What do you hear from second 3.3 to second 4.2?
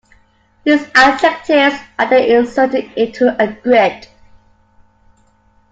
a grid.